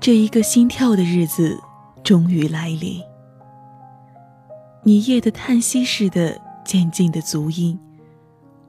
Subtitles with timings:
[0.00, 1.60] 这一个心跳的日子
[2.02, 3.02] 终于来临。
[4.82, 7.78] 你夜的叹息似的渐进的足音，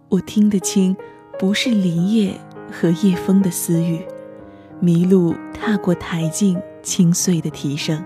[0.09, 0.95] 我听得清，
[1.39, 2.37] 不是林叶
[2.69, 4.05] 和夜风的私语，
[4.81, 8.03] 麋鹿踏过台径清碎的啼声。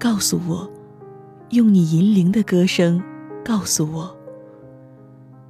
[0.00, 0.66] 告诉我，
[1.50, 3.02] 用你银铃的歌声，
[3.44, 4.16] 告诉我，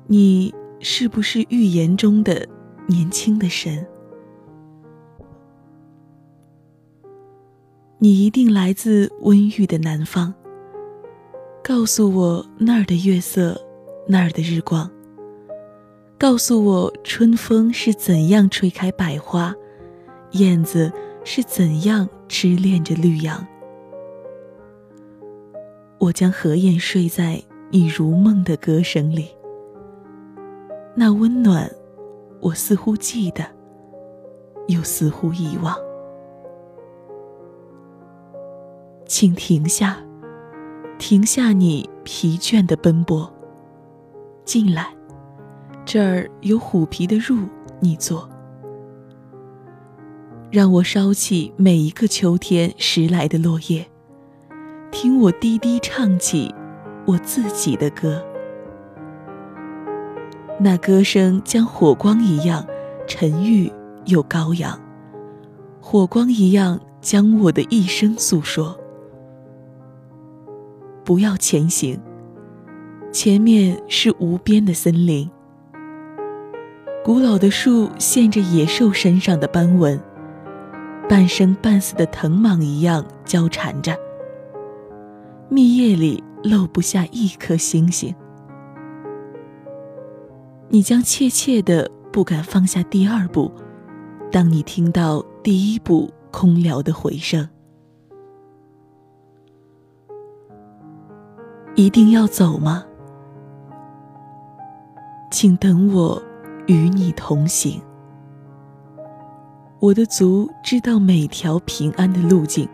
[0.09, 2.45] 你是不是预言中的
[2.88, 3.86] 年轻的神？
[7.98, 10.34] 你一定来自温郁的南方。
[11.62, 13.56] 告诉我那儿的月色，
[14.09, 14.90] 那儿的日光。
[16.18, 19.54] 告诉我春风是怎样吹开百花，
[20.32, 20.92] 燕子
[21.23, 23.46] 是怎样痴恋着绿杨。
[26.01, 29.29] 我将合眼睡在你如梦的歌声里。
[30.96, 31.70] 那温暖，
[32.40, 33.45] 我似乎记得，
[34.68, 35.76] 又似乎遗忘。
[39.04, 39.98] 请停下，
[40.98, 43.30] 停下你疲倦的奔波。
[44.46, 44.87] 进来，
[45.85, 47.46] 这儿有虎皮的褥，
[47.79, 48.26] 你坐。
[50.51, 53.87] 让我烧起每一个秋天拾来的落叶，
[55.02, 56.54] 听我低低唱起
[57.06, 58.23] 我自己的歌。
[60.59, 62.62] 那歌声将火光一样
[63.07, 63.73] 沉郁
[64.04, 64.78] 又高扬，
[65.81, 68.78] 火光一样将我的一生诉说。
[71.03, 71.98] 不要前行，
[73.10, 75.31] 前面是无边的森林。
[77.03, 79.98] 古老的树现着野兽身上的斑纹，
[81.09, 83.97] 半生半死的藤蔓一样交缠着。
[85.53, 88.14] 密夜里漏不下一颗星星。
[90.69, 93.50] 你将怯怯的不敢放下第二步，
[94.30, 97.48] 当你听到第一步空聊的回声。
[101.75, 102.84] 一定要走吗？
[105.32, 106.22] 请等我，
[106.69, 107.82] 与你同行。
[109.80, 112.69] 我的足知道每条平安的路径，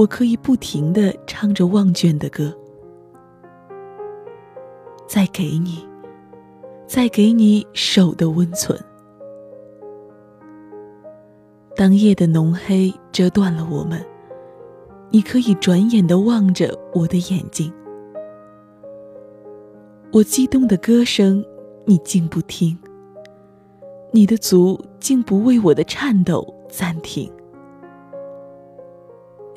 [0.00, 2.50] 我可以不停的唱着忘倦的歌。
[5.06, 5.86] 再给你，
[6.86, 8.78] 再给你手的温存。
[11.76, 14.02] 当夜的浓黑遮断了我们，
[15.10, 17.70] 你可以转眼的望着我的眼睛。
[20.14, 21.44] 我激动的歌声，
[21.84, 22.74] 你竟不听。
[24.12, 27.30] 你的足竟不为我的颤抖暂停。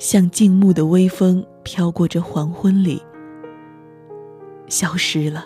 [0.03, 3.01] 像静穆的微风飘过这黄昏里，
[4.67, 5.45] 消失了，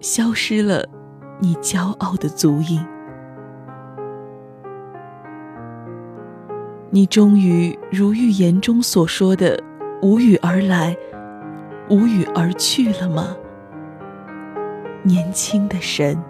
[0.00, 0.84] 消失了，
[1.38, 2.84] 你骄傲的足印。
[6.90, 9.62] 你终于如预言中所说的，
[10.02, 10.96] 无语而来，
[11.88, 13.36] 无语而去了吗？
[15.04, 16.20] 年轻的神。